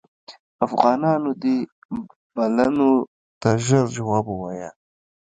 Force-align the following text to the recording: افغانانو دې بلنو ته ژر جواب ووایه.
افغانانو 0.65 1.31
دې 1.41 1.57
بلنو 2.35 2.91
ته 3.41 3.49
ژر 3.65 3.85
جواب 3.95 4.25
ووایه. 4.29 4.69